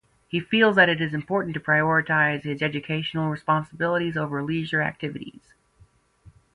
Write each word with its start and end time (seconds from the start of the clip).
He 0.27 0.39
feels 0.39 0.77
that 0.77 0.89
it 0.89 0.99
is 0.99 1.13
important 1.13 1.53
to 1.53 1.59
prioritize 1.59 2.41
his 2.41 2.63
educational 2.63 3.29
responsibilities 3.29 4.17
over 4.17 4.41
leisure 4.41 4.81
activities. 4.81 5.53